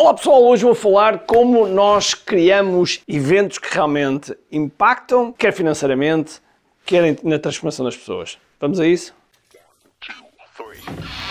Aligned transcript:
Olá 0.00 0.14
pessoal, 0.14 0.42
hoje 0.42 0.64
vou 0.64 0.74
falar 0.74 1.18
como 1.26 1.68
nós 1.68 2.14
criamos 2.14 3.00
eventos 3.06 3.58
que 3.58 3.68
realmente 3.74 4.34
impactam, 4.50 5.30
quer 5.30 5.52
financeiramente, 5.52 6.40
quer 6.86 7.18
na 7.22 7.38
transformação 7.38 7.84
das 7.84 7.94
pessoas. 7.94 8.38
Vamos 8.58 8.80
a 8.80 8.86
isso? 8.86 9.12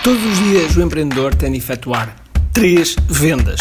Todos 0.03 0.23
os 0.23 0.37
dias 0.37 0.77
o 0.77 0.83
empreendedor 0.83 1.33
tem 1.33 1.51
de 1.51 1.57
efetuar 1.57 2.15
três 2.53 2.95
vendas: 3.07 3.59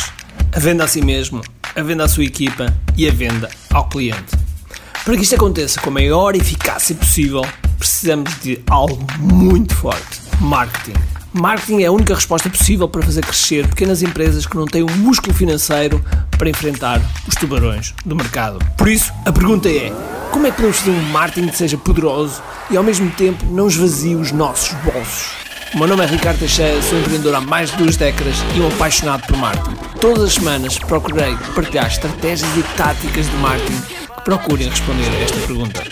a 0.54 0.60
venda 0.60 0.84
a 0.84 0.86
si 0.86 1.01
mesmo, 1.01 1.40
a 1.75 1.83
venda 1.83 2.04
à 2.04 2.09
sua 2.09 2.25
equipa 2.25 2.67
e 2.95 3.09
a 3.09 3.11
venda 3.11 3.49
ao 3.72 3.88
cliente. 3.88 4.37
Para 5.06 5.17
que 5.17 5.22
isto 5.22 5.37
aconteça 5.37 5.81
com 5.81 5.88
a 5.88 5.95
maior 5.95 6.37
eficácia 6.37 6.95
possível, 6.95 7.40
precisamos 7.79 8.38
de 8.43 8.63
algo 8.69 9.06
muito 9.19 9.75
forte: 9.75 10.21
marketing. 10.38 11.17
Marketing 11.33 11.83
é 11.83 11.87
a 11.87 11.92
única 11.92 12.15
resposta 12.15 12.49
possível 12.49 12.88
para 12.88 13.03
fazer 13.03 13.22
crescer 13.22 13.69
pequenas 13.69 14.03
empresas 14.03 14.47
que 14.47 14.56
não 14.56 14.65
têm 14.65 14.83
o 14.83 14.90
músculo 14.90 15.35
financeiro 15.35 16.02
para 16.38 16.48
enfrentar 16.48 17.02
os 17.27 17.35
tubarões 17.35 17.93
do 18.05 18.16
mercado. 18.16 18.59
Por 18.77 18.89
isso, 18.89 19.12
a 19.27 19.33
pergunta 19.33 19.69
é: 19.69 19.93
como 20.33 20.47
é 20.47 20.51
que 20.51 20.57
podemos 20.57 20.79
fazer 20.79 20.91
um 20.91 21.02
marketing 21.11 21.49
que 21.49 21.57
seja 21.57 21.77
poderoso 21.77 22.43
e 22.71 22.77
ao 22.79 22.83
mesmo 22.83 23.11
tempo 23.11 23.45
não 23.47 23.69
esvazie 23.69 24.15
os 24.15 24.33
nossos 24.33 24.73
bolsos? 24.83 25.29
O 25.75 25.79
meu 25.79 25.87
nome 25.87 26.02
é 26.02 26.07
Ricardo 26.07 26.38
Teixeira, 26.38 26.80
sou 26.80 26.99
empreendedor 26.99 27.35
há 27.35 27.43
mais 27.43 27.71
de 27.71 27.77
duas 27.77 27.95
décadas 27.97 28.37
e 28.57 28.60
um 28.60 28.69
apaixonado 28.69 29.27
por 29.27 29.37
marketing. 29.37 29.77
Todas 30.01 30.24
as 30.24 30.33
semanas 30.33 30.79
procurei 30.79 31.37
partilhar 31.55 31.88
estratégias 31.88 32.51
e 32.57 32.63
táticas 32.74 33.27
de 33.27 33.37
marketing 33.37 33.80
que 33.83 34.23
procurem 34.24 34.66
responder 34.66 35.10
a 35.10 35.21
esta 35.23 35.37
pergunta. 35.47 35.85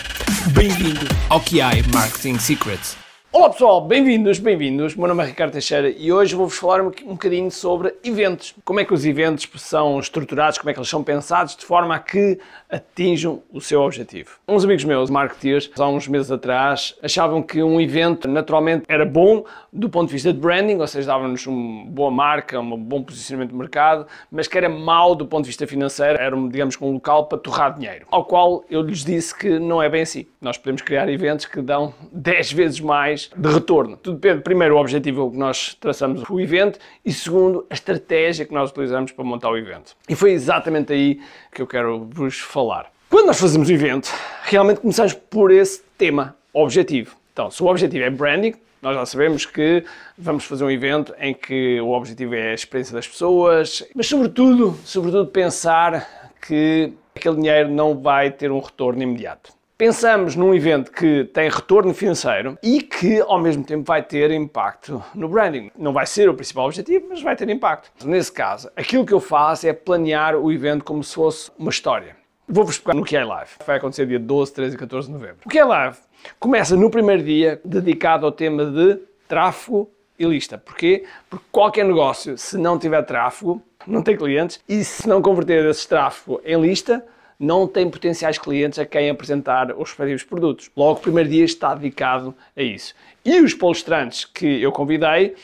Bem-vindo 0.47 1.05
ao 1.29 1.39
QI 1.39 1.83
Marketing 1.93 2.39
Secrets. 2.39 3.06
Olá 3.29 3.49
pessoal, 3.49 3.81
bem-vindos, 3.81 4.39
bem-vindos. 4.39 4.95
Meu 4.95 5.05
nome 5.05 5.21
é 5.21 5.27
Ricardo 5.27 5.51
Teixeira 5.51 5.89
e 5.89 6.13
hoje 6.13 6.33
vou-vos 6.33 6.57
falar 6.57 6.81
um, 6.81 6.89
bocadinho 6.89 7.51
sobre 7.51 7.93
eventos. 8.01 8.55
Como 8.63 8.79
é 8.79 8.85
que 8.85 8.93
os 8.93 9.05
eventos 9.05 9.47
são 9.57 9.99
estruturados, 9.99 10.57
como 10.57 10.69
é 10.69 10.73
que 10.73 10.79
eles 10.79 10.89
são 10.89 11.03
pensados 11.03 11.55
de 11.55 11.65
forma 11.65 11.93
a 11.93 11.99
que 11.99 12.39
atinjam 12.69 13.43
o 13.51 13.59
seu 13.59 13.81
objetivo. 13.81 14.31
Uns 14.47 14.63
amigos 14.63 14.85
meus, 14.85 15.09
marketeers, 15.09 15.69
há 15.77 15.87
uns 15.87 16.07
meses 16.07 16.31
atrás, 16.31 16.95
achavam 17.03 17.43
que 17.43 17.61
um 17.61 17.81
evento 17.81 18.29
naturalmente 18.29 18.85
era 18.87 19.05
bom 19.05 19.43
do 19.71 19.89
ponto 19.89 20.07
de 20.07 20.13
vista 20.13 20.31
de 20.31 20.39
branding, 20.39 20.77
ou 20.77 20.87
seja, 20.87 21.07
dava-nos 21.07 21.45
uma 21.45 21.85
boa 21.85 22.09
marca, 22.09 22.59
um 22.59 22.77
bom 22.77 23.03
posicionamento 23.03 23.51
de 23.51 23.57
mercado, 23.57 24.07
mas 24.31 24.47
que 24.47 24.57
era 24.57 24.69
mau 24.69 25.13
do 25.13 25.25
ponto 25.25 25.43
de 25.43 25.49
vista 25.49 25.67
financeiro, 25.67 26.19
era, 26.19 26.35
digamos, 26.49 26.77
um 26.81 26.93
local 26.93 27.25
para 27.25 27.37
torrar 27.37 27.73
dinheiro. 27.77 28.05
Ao 28.09 28.23
qual 28.23 28.63
eu 28.69 28.81
lhes 28.81 29.03
disse 29.03 29.37
que 29.37 29.59
não 29.59 29.83
é 29.83 29.89
bem 29.89 30.01
assim. 30.01 30.25
Nós 30.41 30.57
podemos 30.57 30.81
criar 30.81 31.09
eventos 31.09 31.45
que 31.45 31.61
dão 31.61 31.93
10 32.11 32.51
vezes 32.53 32.79
mais 32.79 33.16
de 33.35 33.49
retorno. 33.49 33.97
Tudo 33.97 34.19
depende, 34.19 34.43
primeiro, 34.43 34.75
o 34.75 34.79
objetivo 34.79 35.31
que 35.31 35.37
nós 35.37 35.75
traçamos 35.79 36.23
o 36.29 36.39
evento 36.39 36.79
e, 37.03 37.11
segundo, 37.11 37.65
a 37.69 37.73
estratégia 37.73 38.45
que 38.45 38.53
nós 38.53 38.69
utilizamos 38.69 39.11
para 39.11 39.23
montar 39.23 39.49
o 39.49 39.57
evento. 39.57 39.95
E 40.07 40.15
foi 40.15 40.31
exatamente 40.31 40.93
aí 40.93 41.19
que 41.53 41.61
eu 41.61 41.67
quero 41.67 42.07
vos 42.11 42.39
falar. 42.39 42.91
Quando 43.09 43.27
nós 43.27 43.39
fazemos 43.39 43.69
o 43.69 43.71
evento, 43.71 44.13
realmente 44.43 44.81
começamos 44.81 45.13
por 45.13 45.51
esse 45.51 45.81
tema, 45.97 46.35
objetivo. 46.53 47.15
Então, 47.33 47.49
se 47.49 47.61
o 47.63 47.67
objetivo 47.67 48.03
é 48.03 48.09
branding, 48.09 48.53
nós 48.81 48.95
já 48.95 49.05
sabemos 49.05 49.45
que 49.45 49.83
vamos 50.17 50.45
fazer 50.45 50.63
um 50.63 50.71
evento 50.71 51.13
em 51.19 51.33
que 51.33 51.79
o 51.81 51.91
objetivo 51.91 52.35
é 52.35 52.51
a 52.51 52.53
experiência 52.53 52.93
das 52.93 53.07
pessoas, 53.07 53.83
mas 53.95 54.07
sobretudo, 54.07 54.77
sobretudo 54.83 55.27
pensar 55.27 56.31
que 56.45 56.93
aquele 57.15 57.35
dinheiro 57.35 57.69
não 57.69 57.97
vai 57.97 58.31
ter 58.31 58.51
um 58.51 58.59
retorno 58.59 59.01
imediato. 59.01 59.51
Pensamos 59.77 60.35
num 60.35 60.55
evento 60.55 60.91
que 60.91 61.25
tem 61.25 61.47
retorno 61.47 61.93
financeiro 61.93 62.57
e 62.63 62.81
que 62.81 63.19
ao 63.21 63.39
mesmo 63.39 63.63
tempo 63.63 63.83
vai 63.85 64.01
ter 64.01 64.31
impacto 64.31 65.03
no 65.13 65.29
branding. 65.29 65.69
Não 65.77 65.93
vai 65.93 66.07
ser 66.07 66.27
o 66.27 66.33
principal 66.33 66.65
objetivo, 66.65 67.05
mas 67.07 67.21
vai 67.21 67.35
ter 67.35 67.47
impacto. 67.47 67.91
Nesse 68.03 68.31
caso, 68.31 68.71
aquilo 68.75 69.05
que 69.05 69.13
eu 69.13 69.19
faço 69.19 69.67
é 69.67 69.73
planear 69.73 70.35
o 70.35 70.51
evento 70.51 70.83
como 70.83 71.03
se 71.03 71.13
fosse 71.13 71.51
uma 71.59 71.69
história. 71.69 72.15
Vou-vos 72.47 72.79
pegar 72.79 72.95
no 72.95 73.05
QI 73.05 73.23
Live. 73.23 73.51
Vai 73.67 73.77
acontecer 73.77 74.07
dia 74.07 74.17
12, 74.17 74.51
13 74.51 74.75
e 74.75 74.79
14 74.79 75.07
de 75.09 75.13
novembro. 75.13 75.37
O 75.45 75.49
QI 75.49 75.63
Live 75.63 75.97
começa 76.39 76.75
no 76.75 76.89
primeiro 76.89 77.21
dia 77.21 77.61
dedicado 77.63 78.25
ao 78.25 78.31
tema 78.31 78.65
de 78.65 78.97
tráfego 79.27 79.87
e 80.17 80.25
lista. 80.25 80.57
Porquê? 80.57 81.03
Porque 81.29 81.45
qualquer 81.51 81.85
negócio, 81.85 82.35
se 82.35 82.57
não 82.57 82.79
tiver 82.79 83.03
tráfego, 83.03 83.61
não 83.85 84.01
tem 84.01 84.17
clientes 84.17 84.59
e 84.67 84.83
se 84.83 85.07
não 85.07 85.21
converter 85.21 85.63
esse 85.65 85.87
tráfego 85.87 86.41
em 86.43 86.59
lista, 86.59 87.05
não 87.39 87.67
tem 87.67 87.89
potenciais 87.89 88.37
clientes 88.37 88.79
a 88.79 88.85
quem 88.85 89.09
apresentar 89.09 89.71
os 89.71 89.89
respectivos 89.89 90.23
produtos. 90.23 90.71
Logo, 90.75 90.99
o 90.99 91.01
primeiro 91.01 91.29
dia 91.29 91.45
está 91.45 91.75
dedicado 91.75 92.33
a 92.55 92.61
isso. 92.61 92.95
E 93.23 93.39
os 93.41 93.53
palestrantes 93.53 94.25
que 94.25 94.61
eu 94.61 94.71
convidei, 94.71 95.35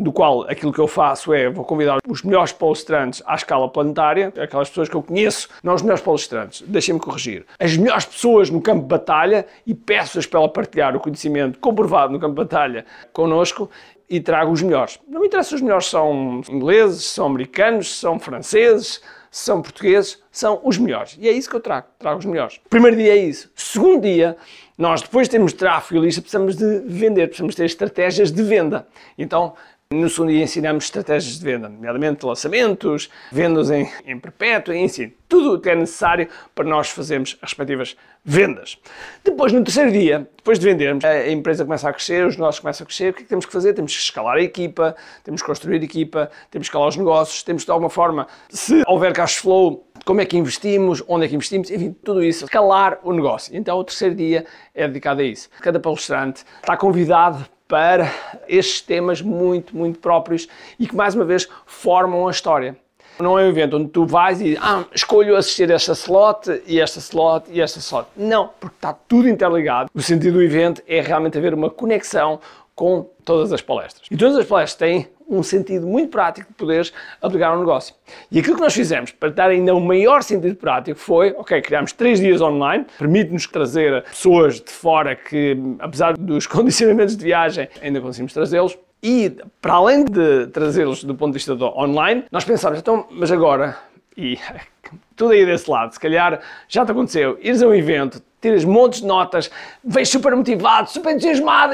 do 0.00 0.12
qual 0.12 0.42
aquilo 0.42 0.72
que 0.72 0.78
eu 0.78 0.88
faço 0.88 1.32
é, 1.34 1.50
vou 1.50 1.64
convidar 1.64 1.98
os 2.08 2.22
melhores 2.22 2.52
palestrantes 2.52 3.22
à 3.26 3.34
escala 3.34 3.68
planetária, 3.68 4.32
aquelas 4.38 4.68
pessoas 4.70 4.88
que 4.88 4.96
eu 4.96 5.02
conheço, 5.02 5.48
não 5.62 5.74
os 5.74 5.82
melhores 5.82 6.02
palestrantes, 6.02 6.62
deixem-me 6.66 6.98
corrigir, 6.98 7.44
as 7.58 7.76
melhores 7.76 8.06
pessoas 8.06 8.48
no 8.48 8.62
campo 8.62 8.80
de 8.80 8.88
batalha 8.88 9.46
e 9.66 9.74
peço-as 9.74 10.24
para 10.24 10.40
ela 10.40 10.48
partilhar 10.48 10.96
o 10.96 11.00
conhecimento 11.00 11.58
comprovado 11.58 12.12
no 12.12 12.18
campo 12.18 12.32
de 12.32 12.48
batalha 12.48 12.86
connosco 13.12 13.70
e 14.10 14.20
trago 14.20 14.50
os 14.50 14.60
melhores. 14.60 14.98
Não 15.08 15.20
me 15.20 15.28
interessa 15.28 15.50
se 15.50 15.54
os 15.54 15.62
melhores 15.62 15.86
são 15.86 16.42
ingleses, 16.50 17.04
são 17.04 17.26
americanos, 17.26 17.96
são 17.96 18.18
franceses, 18.18 19.00
são 19.30 19.62
portugueses, 19.62 20.20
são 20.32 20.60
os 20.64 20.76
melhores. 20.76 21.16
E 21.20 21.28
é 21.28 21.32
isso 21.32 21.48
que 21.48 21.54
eu 21.54 21.60
trago, 21.60 21.86
trago 21.96 22.18
os 22.18 22.24
melhores. 22.24 22.60
Primeiro 22.68 22.96
dia 22.96 23.12
é 23.12 23.16
isso. 23.16 23.48
Segundo 23.54 24.02
dia, 24.02 24.36
nós 24.76 25.00
depois 25.00 25.28
temos 25.28 25.52
tráfego 25.52 26.02
e 26.02 26.06
lista, 26.06 26.20
precisamos 26.20 26.56
de 26.56 26.80
vender, 26.80 27.28
precisamos 27.28 27.54
ter 27.54 27.64
estratégias 27.64 28.32
de 28.32 28.42
venda. 28.42 28.88
Então, 29.16 29.54
no 29.92 30.08
segundo 30.08 30.30
dia 30.30 30.42
ensinamos 30.42 30.84
estratégias 30.84 31.38
de 31.38 31.44
venda, 31.44 31.68
nomeadamente 31.68 32.26
lançamentos, 32.26 33.08
vendas 33.30 33.70
em, 33.70 33.88
em 34.04 34.18
perpétuo, 34.18 34.74
ensino. 34.74 35.12
Tudo 35.30 35.54
o 35.54 35.60
que 35.60 35.70
é 35.70 35.74
necessário 35.76 36.28
para 36.54 36.68
nós 36.68 36.90
fazermos 36.90 37.38
as 37.40 37.50
respectivas 37.50 37.96
vendas. 38.24 38.76
Depois, 39.24 39.52
no 39.52 39.62
terceiro 39.62 39.92
dia, 39.92 40.28
depois 40.36 40.58
de 40.58 40.66
vendermos, 40.66 41.04
a 41.04 41.30
empresa 41.30 41.64
começa 41.64 41.88
a 41.88 41.92
crescer, 41.92 42.26
os 42.26 42.36
negócios 42.36 42.60
começam 42.60 42.84
a 42.84 42.86
crescer, 42.86 43.10
o 43.10 43.14
que 43.14 43.20
é 43.20 43.22
que 43.22 43.28
temos 43.28 43.46
que 43.46 43.52
fazer? 43.52 43.72
Temos 43.72 43.94
que 43.94 44.02
escalar 44.02 44.36
a 44.36 44.42
equipa, 44.42 44.96
temos 45.22 45.40
que 45.40 45.46
construir 45.46 45.82
equipa, 45.82 46.28
temos 46.50 46.66
que 46.66 46.70
escalar 46.70 46.88
os 46.88 46.96
negócios, 46.96 47.44
temos 47.44 47.64
de 47.64 47.70
alguma 47.70 47.88
forma, 47.88 48.26
se 48.50 48.82
houver 48.88 49.12
cash 49.12 49.36
flow, 49.36 49.86
como 50.04 50.20
é 50.20 50.26
que 50.26 50.36
investimos, 50.36 51.00
onde 51.06 51.26
é 51.26 51.28
que 51.28 51.36
investimos, 51.36 51.70
enfim, 51.70 51.94
tudo 52.04 52.24
isso, 52.24 52.44
escalar 52.46 52.98
o 53.04 53.12
negócio. 53.12 53.56
Então, 53.56 53.78
o 53.78 53.84
terceiro 53.84 54.16
dia 54.16 54.44
é 54.74 54.88
dedicado 54.88 55.20
a 55.20 55.24
isso. 55.24 55.48
Cada 55.60 55.78
palestrante 55.78 56.44
está 56.60 56.76
convidado 56.76 57.46
para 57.68 58.12
estes 58.48 58.80
temas 58.80 59.22
muito, 59.22 59.76
muito 59.76 60.00
próprios 60.00 60.48
e 60.76 60.88
que, 60.88 60.96
mais 60.96 61.14
uma 61.14 61.24
vez, 61.24 61.48
formam 61.66 62.26
a 62.26 62.32
história. 62.32 62.76
Não 63.20 63.38
é 63.38 63.44
um 63.44 63.48
evento 63.48 63.76
onde 63.76 63.88
tu 63.88 64.06
vais 64.06 64.40
e 64.40 64.56
ah, 64.60 64.84
escolho 64.94 65.36
assistir 65.36 65.70
esta 65.70 65.92
slot 65.92 66.62
e 66.66 66.80
esta 66.80 66.98
slot 66.98 67.50
e 67.50 67.60
esta 67.60 67.78
slot. 67.78 68.08
Não, 68.16 68.50
porque 68.58 68.76
está 68.76 68.92
tudo 68.92 69.28
interligado. 69.28 69.90
O 69.94 70.00
sentido 70.00 70.34
do 70.34 70.42
evento 70.42 70.82
é 70.86 71.00
realmente 71.00 71.36
haver 71.36 71.54
uma 71.54 71.70
conexão 71.70 72.40
com 72.74 73.10
todas 73.24 73.52
as 73.52 73.60
palestras. 73.60 74.06
E 74.10 74.16
todas 74.16 74.38
as 74.38 74.46
palestras 74.46 74.74
têm 74.74 75.08
um 75.28 75.42
sentido 75.42 75.86
muito 75.86 76.10
prático 76.10 76.48
de 76.48 76.54
poderes 76.54 76.92
aplicar 77.22 77.54
um 77.54 77.60
negócio. 77.60 77.94
E 78.32 78.38
aquilo 78.40 78.56
que 78.56 78.62
nós 78.62 78.74
fizemos 78.74 79.12
para 79.12 79.28
dar 79.30 79.50
ainda 79.50 79.74
um 79.74 79.80
maior 79.80 80.22
sentido 80.22 80.56
prático 80.56 80.98
foi, 80.98 81.30
ok, 81.36 81.60
criámos 81.62 81.92
três 81.92 82.18
dias 82.18 82.40
online, 82.40 82.84
permite-nos 82.98 83.46
trazer 83.46 84.02
pessoas 84.04 84.60
de 84.60 84.70
fora 84.70 85.14
que, 85.14 85.56
apesar 85.78 86.14
dos 86.14 86.46
condicionamentos 86.48 87.16
de 87.16 87.24
viagem, 87.24 87.68
ainda 87.80 88.00
conseguimos 88.00 88.32
trazê-los. 88.32 88.76
E, 89.02 89.34
para 89.60 89.74
além 89.74 90.04
de 90.04 90.46
trazê-los 90.48 91.04
do 91.04 91.14
ponto 91.14 91.32
de 91.32 91.38
vista 91.38 91.54
do 91.54 91.66
online, 91.66 92.24
nós 92.30 92.44
pensámos, 92.44 92.78
então, 92.78 93.06
mas 93.10 93.32
agora, 93.32 93.76
e 94.16 94.38
tudo 95.16 95.32
aí 95.32 95.46
desse 95.46 95.70
lado, 95.70 95.92
se 95.92 96.00
calhar 96.00 96.40
já 96.68 96.84
te 96.84 96.92
aconteceu, 96.92 97.38
ires 97.40 97.62
a 97.62 97.66
um 97.66 97.74
evento, 97.74 98.22
tiras 98.40 98.64
montes 98.64 99.00
de 99.00 99.06
notas, 99.06 99.50
vens 99.82 100.08
super 100.08 100.34
motivado, 100.34 100.90
super 100.90 101.12
entusiasmado, 101.12 101.72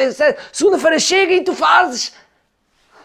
segunda-feira 0.52 0.98
chega 0.98 1.32
e 1.32 1.42
tu 1.42 1.54
fazes 1.54 2.14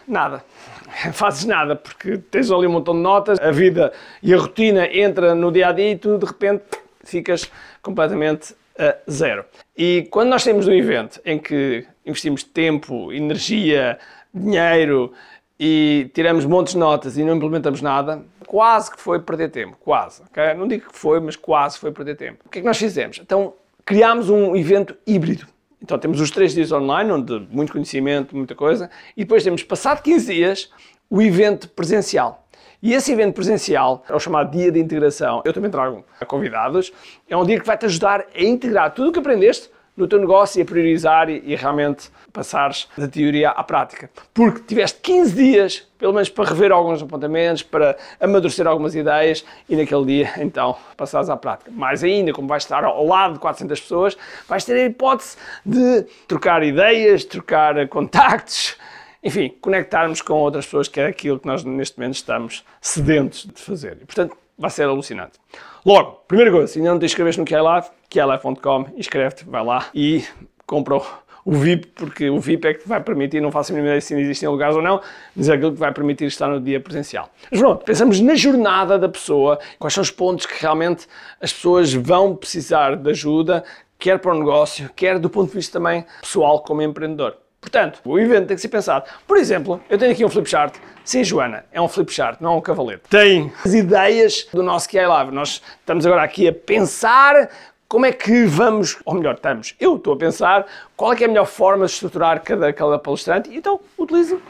nada. 0.06 0.44
Fazes 1.12 1.44
nada, 1.46 1.74
porque 1.74 2.18
tens 2.18 2.50
ali 2.50 2.66
um 2.66 2.72
montão 2.72 2.94
de 2.94 3.00
notas, 3.00 3.38
a 3.40 3.50
vida 3.50 3.92
e 4.22 4.34
a 4.34 4.36
rotina 4.36 4.86
entra 4.86 5.34
no 5.34 5.50
dia 5.50 5.68
a 5.68 5.72
dia 5.72 5.92
e 5.92 5.96
tu 5.96 6.18
de 6.18 6.26
repente 6.26 6.64
ficas 7.02 7.50
completamente 7.80 8.54
a 8.78 8.96
zero. 9.10 9.44
E 9.76 10.06
quando 10.10 10.28
nós 10.28 10.44
temos 10.44 10.68
um 10.68 10.72
evento 10.72 11.20
em 11.24 11.38
que 11.38 11.86
investimos 12.04 12.42
tempo, 12.42 13.12
energia, 13.12 13.98
dinheiro 14.34 15.12
e 15.58 16.10
tiramos 16.14 16.44
montes 16.44 16.72
de 16.72 16.78
notas 16.78 17.16
e 17.16 17.24
não 17.24 17.36
implementamos 17.36 17.80
nada, 17.80 18.24
quase 18.46 18.90
que 18.90 19.00
foi 19.00 19.20
perder 19.20 19.50
tempo, 19.50 19.76
quase. 19.80 20.22
Okay? 20.30 20.54
Não 20.54 20.66
digo 20.66 20.90
que 20.90 20.98
foi, 20.98 21.20
mas 21.20 21.36
quase 21.36 21.78
foi 21.78 21.92
perder 21.92 22.16
tempo. 22.16 22.44
O 22.44 22.48
que 22.48 22.58
é 22.58 22.62
que 22.62 22.66
nós 22.66 22.78
fizemos? 22.78 23.18
Então 23.18 23.54
criámos 23.84 24.28
um 24.28 24.56
evento 24.56 24.96
híbrido. 25.06 25.46
Então 25.80 25.98
temos 25.98 26.20
os 26.20 26.30
três 26.30 26.54
dias 26.54 26.70
online, 26.70 27.10
onde 27.10 27.46
muito 27.50 27.72
conhecimento, 27.72 28.36
muita 28.36 28.54
coisa, 28.54 28.88
e 29.16 29.24
depois 29.24 29.42
temos, 29.42 29.62
passado 29.64 30.00
15 30.02 30.32
dias, 30.32 30.70
o 31.10 31.20
evento 31.20 31.68
presencial. 31.68 32.46
E 32.82 32.94
esse 32.94 33.12
evento 33.12 33.34
presencial 33.34 34.04
é 34.08 34.14
o 34.14 34.18
chamado 34.18 34.50
Dia 34.50 34.72
de 34.72 34.80
Integração. 34.80 35.42
Eu 35.44 35.52
também 35.52 35.70
trago 35.70 36.04
convidados. 36.26 36.92
É 37.28 37.36
um 37.36 37.44
dia 37.44 37.60
que 37.60 37.66
vai 37.66 37.78
te 37.78 37.86
ajudar 37.86 38.26
a 38.34 38.42
integrar 38.42 38.92
tudo 38.92 39.10
o 39.10 39.12
que 39.12 39.20
aprendeste 39.20 39.70
no 39.96 40.08
teu 40.08 40.18
negócio 40.18 40.58
e 40.58 40.62
a 40.62 40.64
priorizar 40.64 41.28
e, 41.28 41.42
e, 41.44 41.54
realmente 41.54 42.10
passares 42.32 42.88
da 42.96 43.06
teoria 43.06 43.50
à 43.50 43.62
prática. 43.62 44.10
Porque 44.32 44.60
tiveste 44.60 45.00
15 45.00 45.34
dias, 45.34 45.86
pelo 45.98 46.14
menos, 46.14 46.28
para 46.30 46.48
rever 46.48 46.72
alguns 46.72 47.02
apontamentos, 47.02 47.62
para 47.62 47.96
amadurecer 48.20 48.66
algumas 48.66 48.94
ideias 48.94 49.44
e 49.68 49.76
naquele 49.76 50.04
dia, 50.06 50.32
então, 50.38 50.76
passares 50.96 51.28
à 51.28 51.36
prática. 51.36 51.70
Mais 51.70 52.02
ainda, 52.02 52.32
como 52.32 52.48
vais 52.48 52.62
estar 52.62 52.84
ao 52.84 53.06
lado 53.06 53.34
de 53.34 53.40
400 53.40 53.80
pessoas, 53.80 54.16
vais 54.48 54.64
ter 54.64 54.74
a 54.74 54.84
hipótese 54.84 55.36
de 55.64 56.06
trocar 56.26 56.62
ideias, 56.62 57.24
trocar 57.24 57.86
contactos, 57.88 58.76
enfim, 59.22 59.54
conectarmos 59.60 60.20
com 60.20 60.34
outras 60.34 60.64
pessoas, 60.64 60.88
que 60.88 61.00
é 61.00 61.06
aquilo 61.06 61.38
que 61.38 61.46
nós 61.46 61.62
neste 61.62 61.98
momento 61.98 62.14
estamos 62.14 62.64
sedentos 62.80 63.46
de 63.46 63.60
fazer. 63.60 63.98
E, 64.00 64.06
portanto, 64.06 64.36
vai 64.62 64.70
ser 64.70 64.84
alucinante. 64.84 65.40
Logo, 65.84 66.22
primeira 66.28 66.52
coisa, 66.52 66.68
se 66.68 66.78
ainda 66.78 66.92
não 66.92 66.98
te 67.00 67.04
inscreves 67.04 67.36
no 67.36 67.44
QILive, 67.44 67.88
QILive.com, 68.08 68.86
inscreve-te, 68.96 69.44
vai 69.44 69.64
lá 69.64 69.86
e 69.92 70.24
compra 70.64 71.02
o 71.44 71.52
VIP, 71.52 71.88
porque 71.88 72.30
o 72.30 72.38
VIP 72.38 72.68
é 72.68 72.74
que 72.74 72.88
vai 72.88 73.02
permitir, 73.02 73.40
não 73.40 73.50
faço 73.50 73.72
a 73.72 73.74
mínima 73.74 73.88
ideia 73.88 74.00
se 74.00 74.14
existem 74.14 74.48
lugares 74.48 74.76
ou 74.76 74.82
não, 74.82 75.00
mas 75.34 75.48
é 75.48 75.54
aquilo 75.54 75.72
que 75.72 75.80
vai 75.80 75.92
permitir 75.92 76.26
estar 76.26 76.46
no 76.46 76.60
dia 76.60 76.78
presencial. 76.78 77.28
Mas 77.50 77.58
pronto, 77.58 77.84
pensamos 77.84 78.20
na 78.20 78.36
jornada 78.36 78.96
da 78.96 79.08
pessoa, 79.08 79.58
quais 79.80 79.92
são 79.92 80.02
os 80.02 80.12
pontos 80.12 80.46
que 80.46 80.62
realmente 80.62 81.08
as 81.40 81.52
pessoas 81.52 81.92
vão 81.92 82.36
precisar 82.36 82.94
de 82.94 83.10
ajuda, 83.10 83.64
quer 83.98 84.20
para 84.20 84.32
o 84.32 84.38
negócio, 84.38 84.88
quer 84.94 85.18
do 85.18 85.28
ponto 85.28 85.48
de 85.48 85.56
vista 85.56 85.80
também 85.80 86.06
pessoal 86.20 86.62
como 86.62 86.80
empreendedor. 86.80 87.36
Portanto, 87.62 88.00
o 88.04 88.18
evento 88.18 88.48
tem 88.48 88.56
que 88.56 88.60
ser 88.60 88.68
pensado. 88.68 89.08
Por 89.24 89.36
exemplo, 89.36 89.80
eu 89.88 89.96
tenho 89.96 90.10
aqui 90.10 90.24
um 90.24 90.28
flip 90.28 90.50
chart. 90.50 90.74
Sim, 91.04 91.22
Joana, 91.22 91.64
é 91.70 91.80
um 91.80 91.88
flip 91.88 92.12
chart, 92.12 92.40
não 92.40 92.54
é 92.54 92.56
um 92.56 92.60
cavalete. 92.60 93.04
Tem 93.08 93.52
as 93.64 93.72
ideias 93.72 94.48
do 94.52 94.64
nosso 94.64 94.88
QI 94.88 95.06
Live. 95.06 95.30
Nós 95.30 95.62
estamos 95.78 96.04
agora 96.04 96.24
aqui 96.24 96.48
a 96.48 96.52
pensar 96.52 97.48
como 97.86 98.04
é 98.04 98.10
que 98.10 98.44
vamos, 98.46 98.98
ou 99.04 99.14
melhor, 99.14 99.34
estamos, 99.34 99.76
eu 99.78 99.96
estou 99.96 100.14
a 100.14 100.16
pensar 100.16 100.66
qual 100.96 101.12
é 101.12 101.16
que 101.16 101.22
é 101.22 101.26
a 101.26 101.28
melhor 101.28 101.46
forma 101.46 101.86
de 101.86 101.92
estruturar 101.92 102.42
cada, 102.42 102.72
cada 102.72 102.98
palestrante 102.98 103.50
e 103.50 103.58
então 103.58 103.78
utilizo 103.96 104.40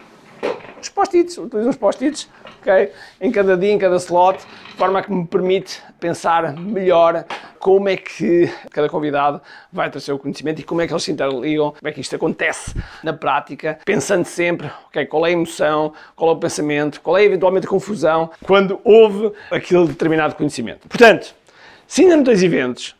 os 0.83 0.89
post-its, 0.89 1.39
utilizo 1.39 1.71
os 1.71 1.77
post-its, 1.77 2.29
ok? 2.61 2.91
Em 3.21 3.31
cada 3.31 3.57
dia, 3.57 3.73
em 3.73 3.79
cada 3.79 3.97
slot, 3.97 4.39
de 4.71 4.77
forma 4.77 4.99
a 4.99 5.03
que 5.03 5.13
me 5.13 5.27
permite 5.27 5.81
pensar 6.01 6.57
melhor 6.57 7.25
como 7.59 7.89
é 7.89 7.97
que 7.97 8.51
cada 8.71 8.89
convidado 8.89 9.41
vai 9.73 9.89
ter 9.89 9.99
o 9.99 10.01
seu 10.01 10.19
conhecimento 10.19 10.61
e 10.61 10.65
como 10.65 10.81
é 10.81 10.87
que 10.87 10.93
eles 10.93 11.05
se 11.05 11.13
interligam, 11.13 11.71
como 11.71 11.89
é 11.89 11.93
que 11.93 12.01
isto 12.01 12.17
acontece 12.17 12.75
na 13.03 13.13
prática, 13.13 13.79
pensando 13.85 14.25
sempre, 14.25 14.69
ok, 14.89 15.07
qual 15.07 15.25
é 15.25 15.29
a 15.29 15.33
emoção, 15.33 15.93
qual 16.17 16.31
é 16.31 16.35
o 16.35 16.37
pensamento, 16.37 17.01
qual 17.01 17.17
é 17.17 17.25
eventualmente 17.25 17.67
a 17.67 17.71
confusão 17.71 18.31
quando 18.45 18.81
houve 18.83 19.33
aquele 19.51 19.87
determinado 19.87 20.35
conhecimento. 20.35 20.89
Portanto, 20.89 21.33
se 21.87 22.03
ainda 22.03 22.17
não 22.17 22.25
tens 22.25 22.43
eventos, 22.43 22.97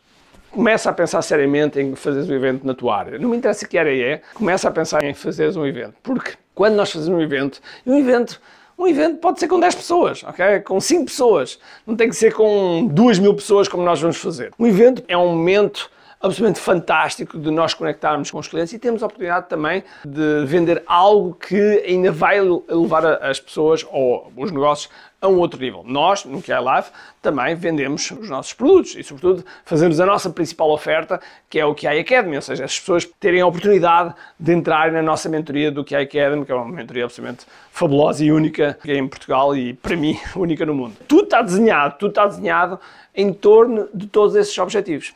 começa 0.49 0.89
a 0.89 0.93
pensar 0.93 1.21
seriamente 1.23 1.81
em 1.81 1.95
fazeres 1.95 2.29
um 2.29 2.33
evento 2.33 2.65
na 2.65 2.73
tua 2.73 2.95
área. 2.95 3.19
Não 3.19 3.29
me 3.29 3.35
interessa 3.35 3.67
que 3.67 3.77
área 3.77 3.91
é, 3.91 4.21
começa 4.33 4.69
a 4.69 4.71
pensar 4.71 5.03
em 5.03 5.13
fazeres 5.13 5.57
um 5.57 5.65
evento. 5.65 5.95
Porque 6.03 6.35
quando 6.53 6.75
nós 6.75 6.91
fazemos 6.91 7.19
um 7.19 7.21
evento, 7.21 7.61
um 7.85 7.97
evento 7.97 8.39
um 8.77 8.87
evento 8.87 9.17
pode 9.17 9.39
ser 9.39 9.47
com 9.47 9.59
10 9.59 9.75
pessoas, 9.75 10.23
ok? 10.23 10.59
Com 10.61 10.81
5 10.81 11.05
pessoas. 11.05 11.59
Não 11.85 11.95
tem 11.95 12.09
que 12.09 12.15
ser 12.15 12.33
com 12.33 12.87
2 12.91 13.19
mil 13.19 13.33
pessoas 13.35 13.67
como 13.67 13.83
nós 13.83 14.01
vamos 14.01 14.17
fazer. 14.17 14.51
Um 14.57 14.65
evento 14.65 15.03
é 15.07 15.15
um 15.15 15.29
momento 15.29 15.91
absolutamente 16.19 16.61
fantástico 16.61 17.37
de 17.37 17.51
nós 17.51 17.73
conectarmos 17.73 18.31
com 18.31 18.39
os 18.39 18.47
clientes 18.47 18.73
e 18.73 18.79
temos 18.79 19.03
a 19.03 19.07
oportunidade 19.07 19.49
também 19.49 19.83
de 20.05 20.45
vender 20.45 20.81
algo 20.87 21.33
que 21.33 21.83
ainda 21.85 22.11
vai 22.11 22.39
levar 22.41 23.05
as 23.21 23.41
pessoas 23.41 23.85
ou 23.91 24.31
os 24.37 24.49
negócios 24.49 24.89
a 25.23 25.27
um 25.29 25.39
outro 25.39 25.57
nível. 25.59 25.83
Nós, 25.87 26.25
no 26.25 26.41
QI 26.41 26.59
Live, 26.59 26.87
também 27.21 27.55
vendemos 27.55 28.11
os 28.11 28.29
nossos 28.29 28.51
produtos 28.51 28.93
e, 28.95 29.03
sobretudo, 29.03 29.45
fazemos 29.63 29.97
a 30.01 30.05
nossa 30.05 30.29
principal 30.29 30.69
oferta, 30.69 31.21
que 31.49 31.57
é 31.57 31.65
o 31.65 31.73
QI 31.73 31.99
Academy, 31.99 32.35
ou 32.35 32.41
seja, 32.41 32.65
as 32.65 32.77
pessoas 32.77 33.05
terem 33.21 33.39
a 33.39 33.47
oportunidade 33.47 34.13
de 34.37 34.53
entrarem 34.53 34.91
na 34.91 35.01
nossa 35.01 35.29
mentoria 35.29 35.71
do 35.71 35.85
QI 35.85 35.95
Academy, 35.95 36.45
que 36.45 36.51
é 36.51 36.55
uma 36.55 36.65
mentoria 36.65 37.05
absolutamente 37.05 37.45
fabulosa 37.71 38.23
e 38.25 38.33
única 38.33 38.77
em 38.83 39.07
Portugal 39.07 39.55
e, 39.55 39.73
para 39.73 39.95
mim, 39.95 40.19
única 40.35 40.65
no 40.65 40.75
mundo. 40.75 40.97
Tudo 41.07 41.23
está 41.23 41.41
desenhado, 41.41 41.95
tudo 41.97 42.09
está 42.09 42.27
desenhado 42.27 42.77
em 43.15 43.31
torno 43.31 43.87
de 43.93 44.07
todos 44.07 44.35
esses 44.35 44.57
objetivos 44.57 45.13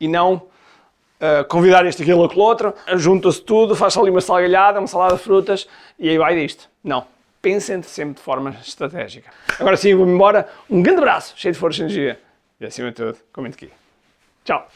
e 0.00 0.06
não 0.06 0.34
uh, 0.34 1.44
convidar 1.48 1.84
este, 1.84 2.02
aquilo, 2.02 2.22
aquele 2.22 2.42
outro, 2.42 2.72
junta-se 2.94 3.42
tudo, 3.42 3.74
faz 3.74 3.96
ali 3.96 4.08
uma 4.08 4.20
salgalhada, 4.20 4.78
uma 4.78 4.86
salada 4.86 5.16
de 5.16 5.22
frutas 5.22 5.66
e 5.98 6.08
aí 6.08 6.16
vai 6.16 6.36
disto. 6.36 6.68
Não. 6.84 7.17
Pensem 7.40 7.82
sempre 7.82 8.14
de 8.14 8.20
forma 8.20 8.50
estratégica. 8.60 9.30
Agora 9.58 9.76
sim, 9.76 9.94
vou-me 9.94 10.12
embora. 10.12 10.48
Um 10.68 10.82
grande 10.82 11.00
abraço, 11.00 11.34
cheio 11.36 11.52
de 11.52 11.58
força 11.58 11.80
e 11.80 11.82
energia. 11.82 12.20
E 12.60 12.66
acima 12.66 12.88
de 12.88 12.96
tudo, 12.96 13.16
comente 13.32 13.54
aqui. 13.54 13.72
Tchau. 14.44 14.68